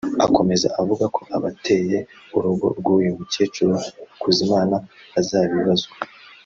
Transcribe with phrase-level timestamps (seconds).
[0.25, 1.97] Akomeza avuga ko abateye
[2.35, 3.73] urugo rw’uyu mukecuru
[4.09, 4.75] Hakuzimana
[5.13, 5.93] bazabibazwa